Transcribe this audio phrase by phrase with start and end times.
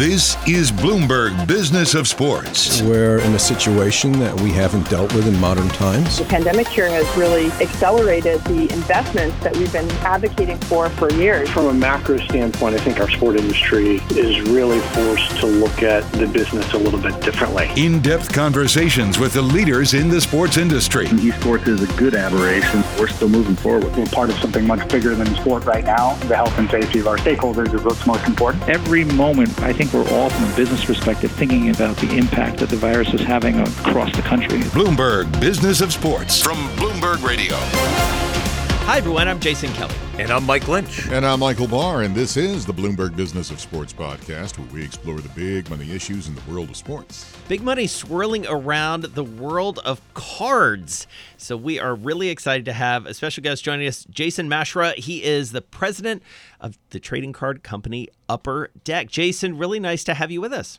[0.00, 2.80] This is Bloomberg Business of Sports.
[2.80, 6.16] We're in a situation that we haven't dealt with in modern times.
[6.16, 11.50] The pandemic here has really accelerated the investments that we've been advocating for for years.
[11.50, 16.10] From a macro standpoint, I think our sport industry is really forced to look at
[16.12, 17.70] the business a little bit differently.
[17.76, 21.08] In depth conversations with the leaders in the sports industry.
[21.08, 22.82] Esports is a good aberration.
[22.98, 23.94] We're still moving forward.
[23.94, 26.14] We're part of something much bigger than sport right now.
[26.20, 28.66] The health and safety of our stakeholders is what's most important.
[28.66, 32.68] Every moment, I think we're all, from a business perspective, thinking about the impact that
[32.68, 34.58] the virus is having across the country.
[34.70, 37.56] Bloomberg Business of Sports from Bloomberg Radio.
[38.84, 39.28] Hi, everyone.
[39.28, 39.94] I'm Jason Kelly.
[40.18, 41.06] And I'm Mike Lynch.
[41.08, 42.02] And I'm Michael Barr.
[42.02, 45.92] And this is the Bloomberg Business of Sports podcast, where we explore the big money
[45.92, 47.34] issues in the world of sports.
[47.48, 51.06] Big money swirling around the world of cards.
[51.36, 54.94] So we are really excited to have a special guest joining us, Jason Masherah.
[54.94, 56.22] He is the president
[56.60, 59.08] of the trading card company Upper Deck.
[59.08, 60.78] Jason, really nice to have you with us.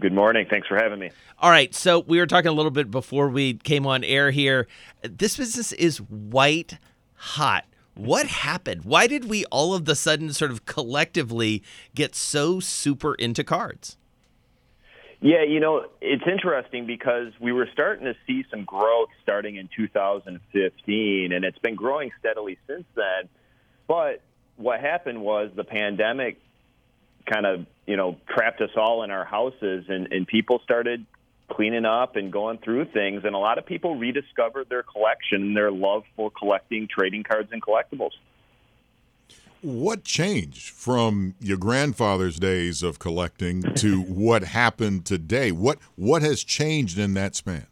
[0.00, 0.46] Good morning.
[0.50, 1.10] Thanks for having me.
[1.38, 1.74] All right.
[1.74, 4.66] So we were talking a little bit before we came on air here.
[5.02, 6.78] This business is white
[7.14, 7.64] hot.
[7.94, 8.84] What happened?
[8.84, 11.62] Why did we all of the sudden sort of collectively
[11.94, 13.96] get so super into cards?
[15.20, 19.70] Yeah, you know, it's interesting because we were starting to see some growth starting in
[19.74, 23.28] 2015, and it's been growing steadily since then.
[23.86, 24.20] But
[24.56, 26.38] what happened was the pandemic
[27.26, 31.06] kind of you know trapped us all in our houses and and people started
[31.50, 33.22] cleaning up and going through things.
[33.24, 37.50] And a lot of people rediscovered their collection and their love for collecting trading cards
[37.52, 38.12] and collectibles.
[39.60, 45.52] What changed from your grandfather's days of collecting to what happened today?
[45.52, 47.66] What what has changed in that span?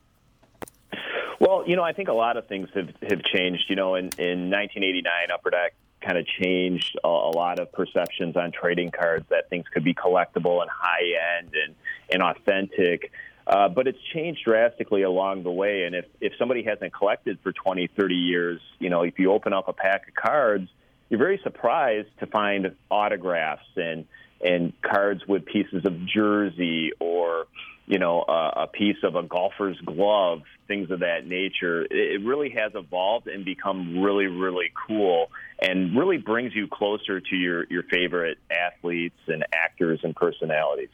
[1.38, 3.64] Well, you know, I think a lot of things have, have changed.
[3.68, 8.36] You know, in, in 1989, Upper Deck kind of changed a, a lot of perceptions
[8.36, 11.74] on trading cards that things could be collectible and high end and,
[12.10, 13.10] and authentic.
[13.46, 15.84] Uh, but it's changed drastically along the way.
[15.84, 19.52] And if, if somebody hasn't collected for 20, 30 years, you know, if you open
[19.52, 20.68] up a pack of cards,
[21.08, 24.06] you're very surprised to find autographs and,
[24.40, 27.46] and cards with pieces of jersey or
[27.86, 31.82] you know, a, a piece of a golfer's glove, things of that nature.
[31.82, 37.20] It, it really has evolved and become really, really cool, and really brings you closer
[37.20, 40.90] to your your favorite athletes and actors and personalities.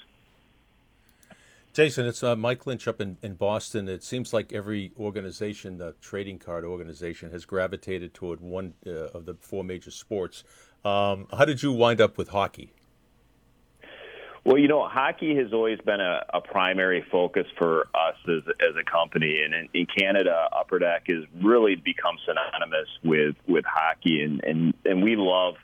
[1.74, 3.88] Jason, it's uh, Mike Lynch up in, in Boston.
[3.88, 9.26] It seems like every organization, the trading card organization, has gravitated toward one uh, of
[9.26, 10.42] the four major sports.
[10.84, 12.72] Um, how did you wind up with hockey?
[14.48, 18.76] Well, you know, hockey has always been a, a primary focus for us as, as
[18.80, 24.22] a company, and in, in Canada, Upper Deck has really become synonymous with with hockey,
[24.22, 25.56] and and and we love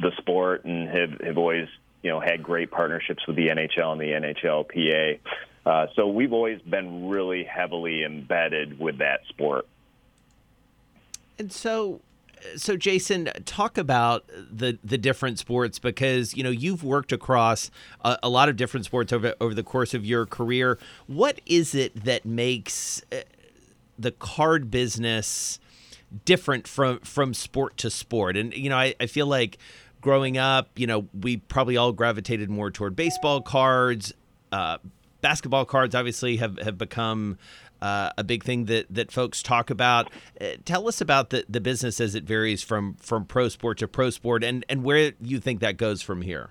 [0.00, 1.68] the sport and have have always
[2.02, 5.18] you know had great partnerships with the NHL and the NHLPA.
[5.66, 9.66] Uh, so we've always been really heavily embedded with that sport.
[11.38, 12.00] And so,
[12.56, 17.70] so Jason, talk about the the different sports because you know you've worked across
[18.04, 20.78] a, a, lot of different sports over over the course of your career.
[21.06, 23.22] What is it that makes uh,
[23.98, 25.58] the card business
[26.24, 28.36] different from from sport to sport?
[28.36, 29.58] And you know, I, I feel like
[30.00, 34.12] growing up, you know, we probably all gravitated more toward baseball cards.
[34.52, 34.78] Uh,
[35.24, 37.38] basketball cards obviously have have become
[37.84, 40.10] uh, a big thing that, that folks talk about.
[40.40, 43.86] Uh, tell us about the, the business as it varies from, from pro sport to
[43.86, 46.48] pro sport and, and where you think that goes from here.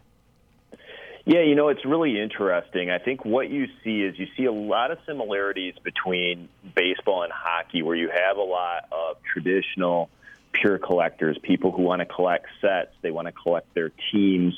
[1.25, 2.91] Yeah, you know, it's really interesting.
[2.91, 7.31] I think what you see is you see a lot of similarities between baseball and
[7.33, 10.09] hockey, where you have a lot of traditional
[10.51, 14.53] pure collectors, people who want to collect sets, they want to collect their teams,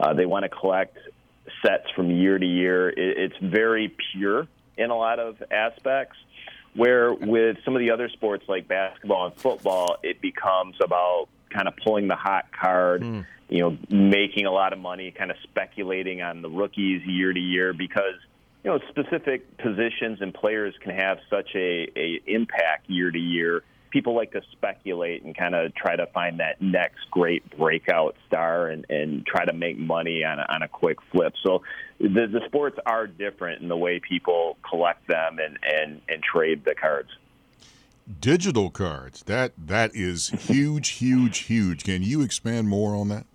[0.00, 0.96] uh, they want to collect
[1.64, 2.88] sets from year to year.
[2.88, 6.16] It, it's very pure in a lot of aspects.
[6.74, 11.68] Where with some of the other sports like basketball and football, it becomes about kind
[11.68, 13.26] of pulling the hot card, mm.
[13.48, 17.40] you know, making a lot of money, kind of speculating on the rookies year to
[17.40, 18.16] year because
[18.62, 23.62] you know specific positions and players can have such a, a impact year to year
[23.90, 28.68] people like to speculate and kind of try to find that next great breakout star
[28.68, 31.34] and, and try to make money on a, on a quick flip.
[31.42, 31.62] So
[31.98, 36.64] the, the sports are different in the way people collect them and, and, and trade
[36.64, 37.10] the cards.
[38.20, 41.82] Digital cards, that that is huge, huge, huge.
[41.82, 43.26] Can you expand more on that?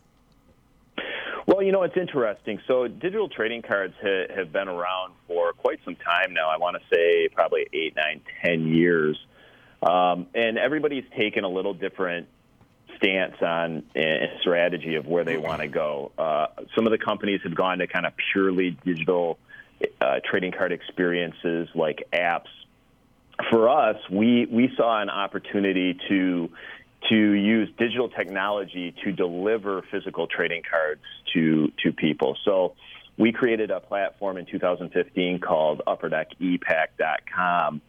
[1.46, 2.62] Well, you know, it's interesting.
[2.66, 6.50] So, digital trading cards ha- have been around for quite some time now.
[6.50, 9.20] I want to say probably eight, nine, ten years.
[9.82, 12.28] Um, and everybody's taken a little different
[12.98, 16.12] stance on and strategy of where they want to go.
[16.18, 19.40] Uh, some of the companies have gone to kind of purely digital
[20.00, 22.50] uh, trading card experiences like apps.
[23.50, 26.52] For us, we we saw an opportunity to
[27.10, 31.02] to use digital technology to deliver physical trading cards
[31.34, 32.38] to to people.
[32.46, 32.76] So
[33.18, 37.82] we created a platform in 2015 called UpperDeckEPack.com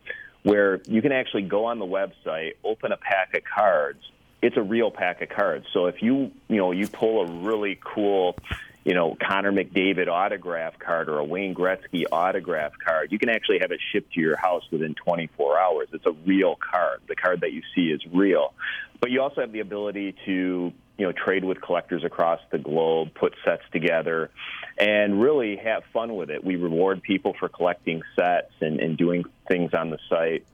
[0.43, 4.01] where you can actually go on the website, open a pack of cards.
[4.41, 5.67] It's a real pack of cards.
[5.73, 8.37] So if you you know you pull a really cool
[8.85, 13.61] you know, Connor McDavid autograph card or a Wayne Gretzky autograph card, you can actually
[13.61, 15.89] have it shipped to your house within 24 hours.
[15.93, 17.01] It's a real card.
[17.09, 18.55] The card that you see is real.
[19.01, 23.15] But you also have the ability to, you know, trade with collectors across the globe,
[23.15, 24.31] put sets together,
[24.79, 26.45] and really have fun with it.
[26.45, 30.45] We reward people for collecting sets and, and doing things on the site.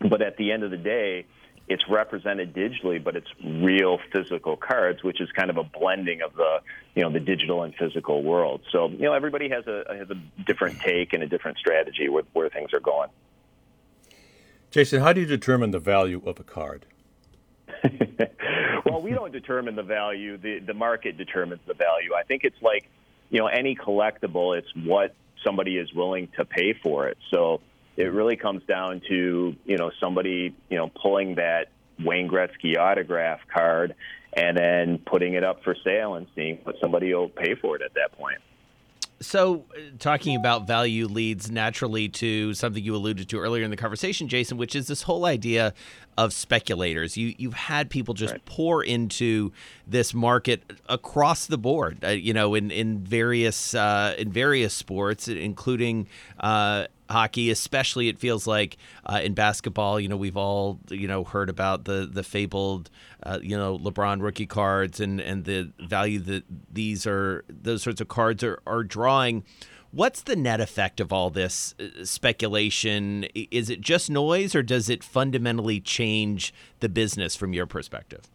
[0.00, 1.26] But at the end of the day,
[1.68, 6.34] it's represented digitally, but it's real physical cards, which is kind of a blending of
[6.34, 6.60] the
[6.94, 8.62] you know the digital and physical world.
[8.72, 10.14] So you know everybody has a has a
[10.44, 13.10] different take and a different strategy with where things are going.
[14.70, 16.86] Jason, how do you determine the value of a card?
[19.08, 20.36] we don't determine the value.
[20.36, 22.14] The the market determines the value.
[22.14, 22.88] I think it's like
[23.30, 24.56] you know any collectible.
[24.56, 25.14] It's what
[25.44, 27.18] somebody is willing to pay for it.
[27.30, 27.60] So
[27.96, 31.68] it really comes down to you know somebody you know pulling that
[31.98, 33.94] Wayne Gretzky autograph card
[34.34, 37.82] and then putting it up for sale and seeing what somebody will pay for it
[37.82, 38.38] at that point.
[39.20, 43.76] So, uh, talking about value leads naturally to something you alluded to earlier in the
[43.76, 45.74] conversation, Jason, which is this whole idea
[46.16, 47.16] of speculators.
[47.16, 48.44] You you've had people just right.
[48.44, 49.52] pour into
[49.86, 52.04] this market across the board.
[52.04, 56.06] Uh, you know, in in various uh, in various sports, including
[56.38, 58.76] uh, hockey, especially it feels like
[59.06, 59.98] uh, in basketball.
[60.00, 62.90] You know, we've all you know heard about the the fabled
[63.22, 68.00] uh, you know LeBron rookie cards and and the value that these are those sorts
[68.00, 69.44] of cards are are drawing.
[69.90, 73.24] What's the net effect of all this uh, speculation?
[73.34, 78.28] Is it just noise, or does it fundamentally change the business from your perspective?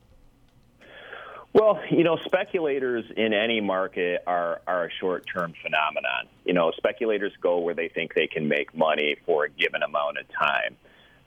[1.54, 6.28] Well, you know, speculators in any market are, are a short term phenomenon.
[6.46, 10.18] You know, speculators go where they think they can make money for a given amount
[10.18, 10.76] of time.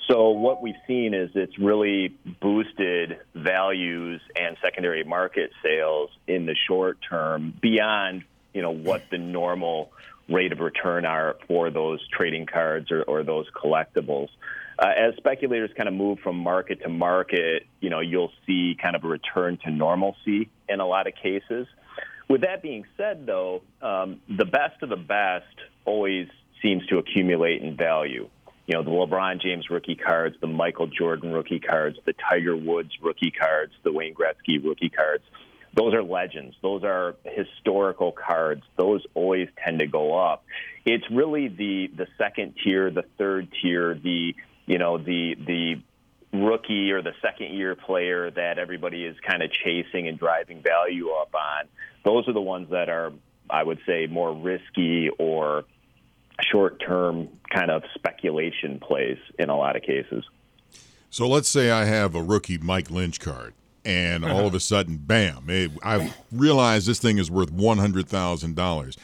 [0.08, 6.56] So, what we've seen is it's really boosted values and secondary market sales in the
[6.66, 9.92] short term beyond, you know, what the normal
[10.28, 14.28] rate of return are for those trading cards or, or those collectibles.
[14.78, 18.94] Uh, as speculators kind of move from market to market, you know, you'll see kind
[18.94, 21.66] of a return to normalcy in a lot of cases.
[22.28, 25.46] With that being said, though, um, the best of the best
[25.84, 26.28] always
[26.62, 28.28] seems to accumulate in value.
[28.66, 32.90] You know, the LeBron James rookie cards, the Michael Jordan rookie cards, the Tiger Woods
[33.00, 35.22] rookie cards, the Wayne Gretzky rookie cards.
[35.74, 36.56] Those are legends.
[36.62, 38.62] Those are historical cards.
[38.76, 40.44] Those always tend to go up.
[40.84, 44.34] It's really the the second tier, the third tier, the
[44.66, 45.82] you know the the
[46.32, 51.10] rookie or the second year player that everybody is kind of chasing and driving value
[51.10, 51.66] up on.
[52.04, 53.12] Those are the ones that are,
[53.48, 55.64] I would say, more risky or
[56.40, 60.24] short term kind of speculation plays in a lot of cases.
[61.10, 63.54] So let's say I have a rookie Mike Lynch card,
[63.84, 64.58] and all of a uh-huh.
[64.58, 65.48] sudden, bam!
[65.48, 68.98] It, I realize this thing is worth one hundred thousand dollars,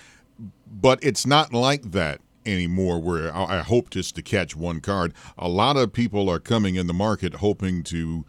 [0.70, 5.12] but it's not like that anymore where I hope just to catch one card.
[5.38, 8.24] A lot of people are coming in the market hoping to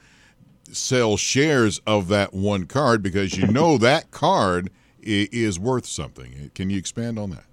[0.72, 4.70] sell shares of that one card because you know that card
[5.02, 6.52] is worth something.
[6.56, 7.46] Can you expand on that?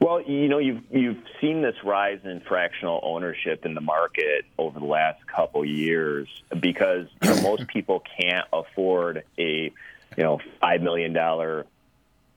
[0.00, 4.80] Well, you know, you've you've seen this rise in fractional ownership in the market over
[4.80, 6.26] the last couple years
[6.58, 9.72] because you know, most people can't afford a
[10.16, 11.66] you know five million dollar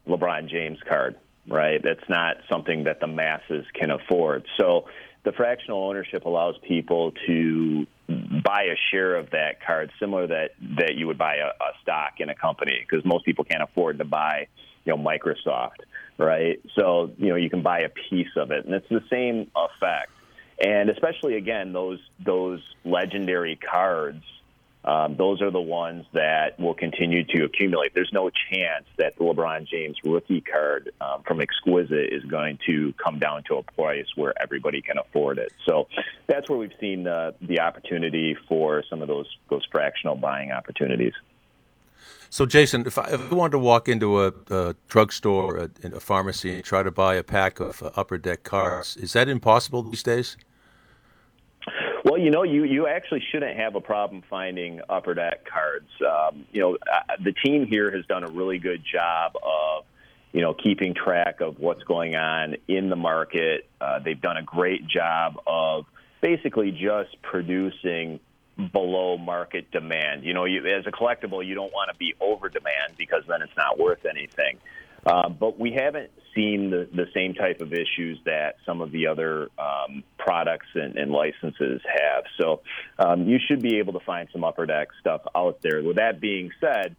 [0.08, 1.16] LeBron James card
[1.48, 1.82] right?
[1.84, 4.46] That's not something that the masses can afford.
[4.60, 4.86] So
[5.24, 10.96] the fractional ownership allows people to buy a share of that card, similar that that
[10.96, 14.06] you would buy a, a stock in a company, because most people can't afford to
[14.06, 14.48] buy,
[14.86, 15.80] you know, Microsoft,
[16.18, 16.60] right?
[16.78, 20.12] So you know you can buy a piece of it, and it's the same effect.
[20.64, 24.24] And especially again, those those legendary cards
[24.86, 27.94] um, those are the ones that will continue to accumulate.
[27.94, 32.94] There's no chance that the LeBron James rookie card um, from Exquisite is going to
[33.04, 35.54] come down to a price where everybody can afford it.
[35.66, 35.88] So
[36.28, 41.14] that's where we've seen the, the opportunity for some of those those fractional buying opportunities.
[42.30, 46.00] So, Jason, if I, if I wanted to walk into a, a drugstore, a, a,
[46.00, 49.84] pharmacy, and try to buy a pack of uh, upper deck cards, is that impossible
[49.84, 50.36] these days?
[52.04, 55.90] Well, you know, you, you actually shouldn't have a problem finding upper deck cards.
[56.02, 56.78] Um, you know,
[57.24, 59.86] the team here has done a really good job of,
[60.34, 63.70] you know, keeping track of what's going on in the market.
[63.80, 65.86] Uh, they've done a great job of
[66.20, 68.20] basically just producing
[68.74, 70.26] below market demand.
[70.26, 73.42] You know, you, as a collectible, you don't want to be over demand because then
[73.42, 74.58] it's not worth anything.
[75.06, 79.08] Uh, but we haven't seen the, the same type of issues that some of the
[79.08, 82.24] other um, products and, and, licenses have.
[82.40, 82.62] So
[82.98, 85.84] um, you should be able to find some upper deck stuff out there.
[85.84, 86.96] With that being said,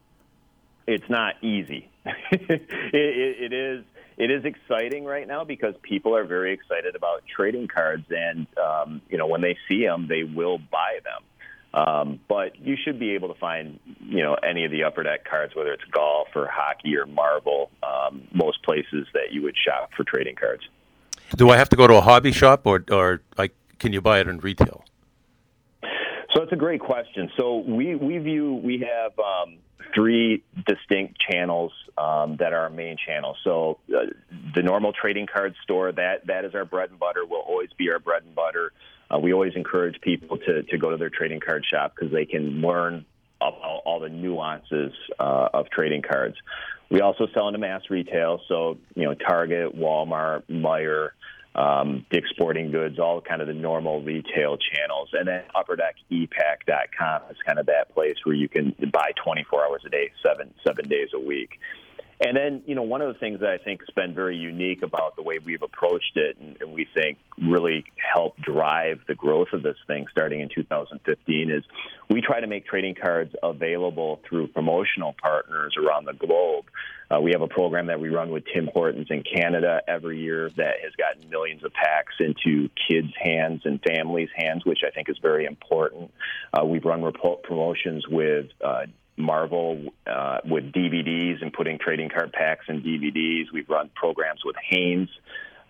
[0.87, 1.89] it's not easy.
[2.05, 2.61] it,
[2.93, 3.85] it, it is.
[4.17, 9.03] It is exciting right now because people are very excited about trading cards, and um,
[9.09, 11.25] you know when they see them, they will buy them.
[11.75, 15.25] Um, but you should be able to find, you know, any of the upper deck
[15.25, 19.91] cards, whether it's golf or hockey or Marvel, um, most places that you would shop
[19.97, 20.63] for trading cards.
[21.37, 24.21] Do I have to go to a hobby shop, or or like, can you buy
[24.21, 24.85] it in retail?
[26.35, 27.31] So it's a great question.
[27.37, 29.59] So we we view we have um,
[29.95, 33.37] three distinct channels um, that are our main channels.
[33.43, 34.07] So uh,
[34.55, 37.25] the normal trading card store that that is our bread and butter.
[37.25, 38.73] Will always be our bread and butter.
[39.11, 42.25] Uh, we always encourage people to, to go to their trading card shop because they
[42.25, 43.05] can learn
[43.49, 46.37] about all the nuances uh, of trading cards.
[46.91, 51.11] We also sell into mass retail, so you know Target, Walmart, Meijer,
[51.55, 57.37] um, Dick's Sporting Goods, all kind of the normal retail channels, and then UpperDeckEPack.com is
[57.47, 61.09] kind of that place where you can buy 24 hours a day, seven seven days
[61.15, 61.59] a week.
[62.21, 64.83] And then, you know, one of the things that I think has been very unique
[64.83, 69.49] about the way we've approached it and, and, we think really helped drive the growth
[69.53, 71.63] of this thing starting in 2015 is
[72.09, 76.65] we try to make trading cards available through promotional partners around the globe.
[77.11, 80.51] Uh, we have a program that we run with Tim Hortons in Canada every year
[80.57, 85.09] that has gotten millions of packs into kids' hands and families' hands, which I think
[85.09, 86.13] is very important.
[86.53, 87.03] Uh, we've run
[87.45, 93.53] promotions with uh, Marvel uh, with DVDs and putting trading card packs and DVDs.
[93.53, 95.09] We've run programs with Hanes.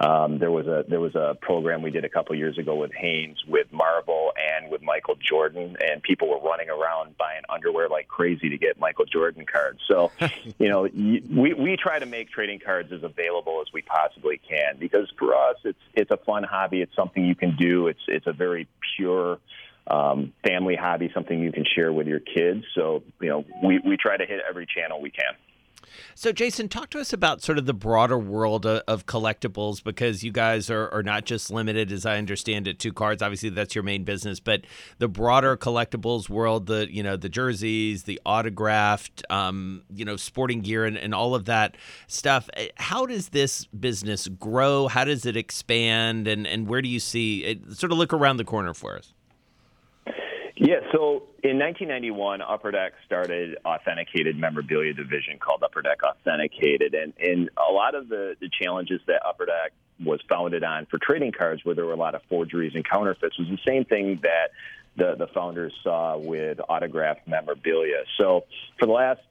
[0.00, 2.92] Um, there was a there was a program we did a couple years ago with
[2.92, 8.08] Hanes, with Marvel, and with Michael Jordan, and people were running around buying underwear like
[8.08, 9.78] crazy to get Michael Jordan cards.
[9.86, 10.10] So,
[10.58, 14.78] you know, we we try to make trading cards as available as we possibly can
[14.80, 16.82] because for us, it's it's a fun hobby.
[16.82, 17.86] It's something you can do.
[17.86, 19.38] It's it's a very pure
[19.86, 22.64] um, family hobby, something you can share with your kids.
[22.74, 25.34] So, you know, we, we try to hit every channel we can.
[26.14, 30.32] So, Jason, talk to us about sort of the broader world of, collectibles because you
[30.32, 33.22] guys are, are not just limited, as I understand it, to cards.
[33.22, 34.62] Obviously, that's your main business, but
[34.98, 40.60] the broader collectibles world, the you know the jerseys, the autographed, um, you know, sporting
[40.60, 41.76] gear, and, and all of that
[42.06, 42.48] stuff.
[42.54, 44.88] Eh, how does this business grow?
[44.88, 46.26] How does it expand?
[46.26, 47.72] And and where do you see it?
[47.72, 49.13] Sort of look around the corner for us.
[50.56, 57.12] Yeah, so in 1991, Upper Deck started authenticated memorabilia division called Upper Deck Authenticated, and
[57.18, 59.72] and a lot of the the challenges that Upper Deck
[60.04, 63.36] was founded on for trading cards, where there were a lot of forgeries and counterfeits,
[63.36, 64.50] was the same thing that
[64.96, 68.04] the the founders saw with autographed memorabilia.
[68.16, 68.44] So
[68.78, 69.22] for the last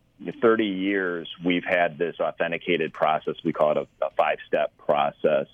[0.41, 3.35] 30 years, we've had this authenticated process.
[3.45, 5.47] We call it a, a five step process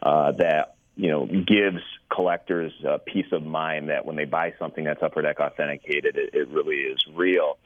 [0.00, 1.80] uh, that you know, gives
[2.12, 6.34] collectors a peace of mind that when they buy something that's Upper Deck authenticated, it,
[6.34, 7.56] it really is real.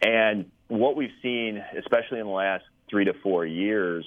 [0.00, 4.06] And what we've seen, especially in the last three to four years,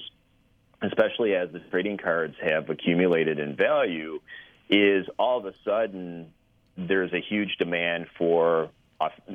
[0.80, 4.18] especially as the trading cards have accumulated in value,
[4.70, 6.32] is all of a sudden
[6.78, 8.70] there's a huge demand for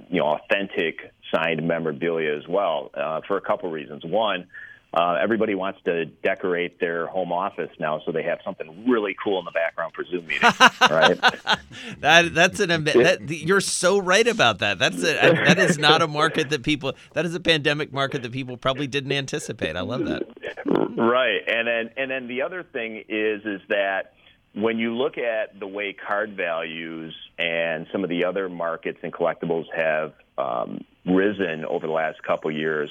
[0.09, 4.03] you know authentic signed memorabilia as well uh, for a couple reasons.
[4.03, 4.47] One,
[4.95, 9.39] uh, everybody wants to decorate their home office now, so they have something really cool
[9.39, 10.53] in the background for Zoom meetings.
[10.89, 11.19] right?
[11.99, 14.79] that that's an that, you're so right about that.
[14.79, 16.93] That's a, that is not a market that people.
[17.13, 19.75] That is a pandemic market that people probably didn't anticipate.
[19.75, 20.23] I love that.
[20.65, 24.13] Right, and then and then the other thing is is that
[24.53, 29.11] when you look at the way card values and some of the other markets and
[29.11, 32.89] collectibles have um, risen over the last couple years,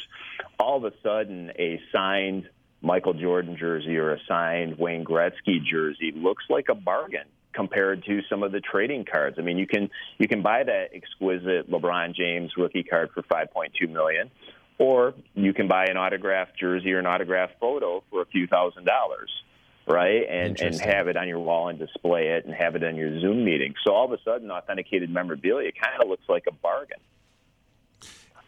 [0.59, 2.49] all of a sudden a signed
[2.81, 8.21] Michael Jordan jersey or a signed Wayne Gretzky jersey looks like a bargain compared to
[8.29, 9.37] some of the trading cards.
[9.39, 13.91] I mean, you can you can buy that exquisite LeBron James rookie card for 5.2
[13.91, 14.31] million,
[14.79, 18.85] or you can buy an autographed jersey or an autographed photo for a few thousand
[18.85, 19.31] dollars,
[19.87, 20.27] right?
[20.29, 23.19] And and have it on your wall and display it and have it in your
[23.21, 23.75] Zoom meeting.
[23.87, 26.99] So all of a sudden, authenticated memorabilia kind of looks like a bargain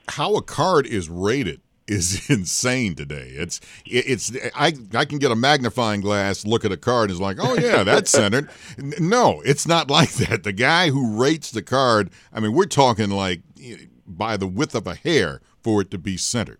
[0.08, 3.32] how a card is rated is insane today.
[3.34, 7.20] It's it's I I can get a magnifying glass, look at a card, and it's
[7.20, 8.50] like, oh yeah, that's centered.
[8.98, 10.42] No, it's not like that.
[10.42, 14.74] The guy who rates the card, I mean, we're talking like eh, by the width
[14.74, 16.58] of a hair for it to be centered.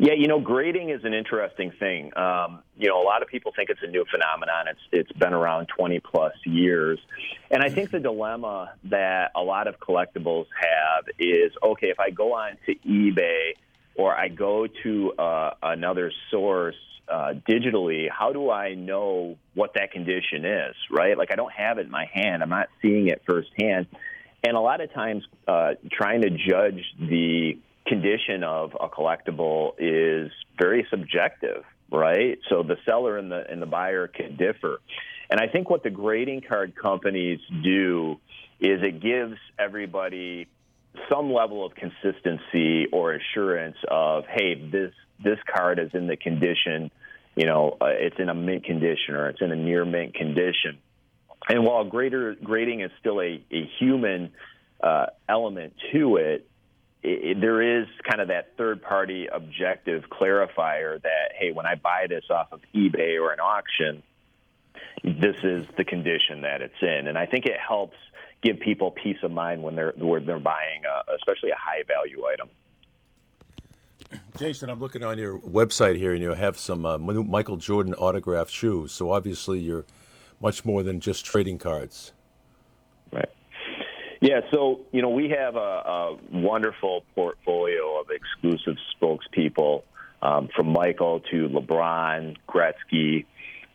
[0.00, 2.16] Yeah, you know, grading is an interesting thing.
[2.16, 4.68] Um, you know, a lot of people think it's a new phenomenon.
[4.68, 7.00] It's it's been around 20 plus years,
[7.50, 12.10] and I think the dilemma that a lot of collectibles have is okay if I
[12.10, 13.54] go on to eBay
[13.96, 16.76] or I go to uh, another source
[17.08, 20.76] uh, digitally, how do I know what that condition is?
[20.92, 21.18] Right?
[21.18, 22.44] Like I don't have it in my hand.
[22.44, 23.88] I'm not seeing it firsthand,
[24.44, 27.58] and a lot of times uh, trying to judge the
[27.88, 32.38] condition of a collectible is very subjective, right?
[32.48, 34.80] So the seller and the and the buyer can differ.
[35.30, 38.18] And I think what the grading card companies do
[38.60, 40.48] is it gives everybody
[41.10, 44.92] some level of consistency or assurance of, hey, this
[45.22, 46.90] this card is in the condition,
[47.36, 50.78] you know, uh, it's in a mint condition or it's in a near mint condition.
[51.48, 54.32] And while grader, grading is still a, a human
[54.82, 56.48] uh, element to it,
[57.02, 62.06] it, there is kind of that third party objective clarifier that, hey, when I buy
[62.08, 64.02] this off of eBay or an auction,
[65.04, 67.06] this is the condition that it's in.
[67.06, 67.96] And I think it helps
[68.42, 72.24] give people peace of mind when they're when they're buying, a, especially a high value
[72.26, 72.48] item.
[74.38, 78.50] Jason, I'm looking on your website here, and you have some uh, Michael Jordan autographed
[78.50, 78.92] shoes.
[78.92, 79.84] So obviously, you're
[80.40, 82.12] much more than just trading cards.
[84.20, 89.82] Yeah, so you know we have a, a wonderful portfolio of exclusive spokespeople,
[90.20, 93.26] um, from Michael to LeBron, Gretzky,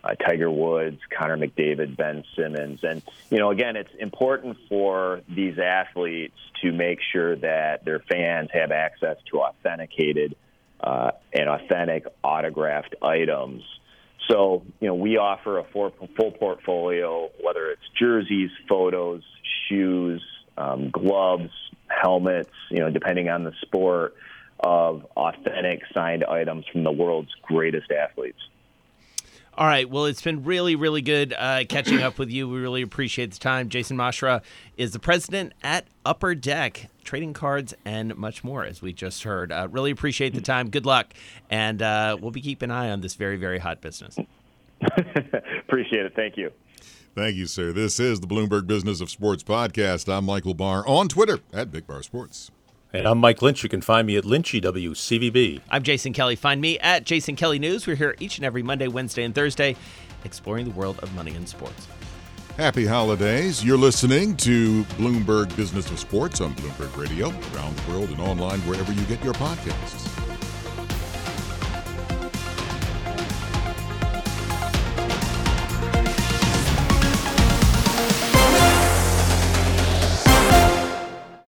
[0.03, 5.57] uh, Tiger Woods, Connor McDavid, Ben Simmons, and you know again, it's important for these
[5.59, 10.35] athletes to make sure that their fans have access to authenticated
[10.81, 13.63] uh, and authentic autographed items.
[14.29, 15.91] So, you know, we offer a full
[16.31, 19.21] portfolio, whether it's jerseys, photos,
[19.67, 20.23] shoes,
[20.57, 21.51] um, gloves,
[21.87, 24.15] helmets, you know, depending on the sport,
[24.59, 28.39] of authentic signed items from the world's greatest athletes.
[29.55, 29.87] All right.
[29.87, 32.49] Well, it's been really, really good uh, catching up with you.
[32.49, 33.69] We really appreciate the time.
[33.69, 34.41] Jason Masherah
[34.77, 39.51] is the president at Upper Deck, trading cards and much more, as we just heard.
[39.51, 40.71] Uh, really appreciate the time.
[40.71, 41.13] Good luck.
[41.51, 44.17] And uh, we'll be keeping an eye on this very, very hot business.
[45.67, 46.15] appreciate it.
[46.15, 46.51] Thank you.
[47.15, 47.71] Thank you, sir.
[47.71, 50.11] This is the Bloomberg Business of Sports podcast.
[50.11, 52.49] I'm Michael Barr on Twitter at Big Bar Sports.
[52.91, 53.61] And I'm Mike Lynch.
[53.61, 55.61] You can find me at Lynchy WCVB.
[55.69, 56.35] I'm Jason Kelly.
[56.35, 57.85] Find me at Jason Kelly News.
[57.85, 59.75] We're here each and every Monday, Wednesday, and Thursday,
[60.25, 61.87] exploring the world of money and sports.
[62.57, 63.63] Happy holidays.
[63.63, 68.59] You're listening to Bloomberg Business of Sports on Bloomberg Radio, around the world and online
[68.61, 70.32] wherever you get your podcasts.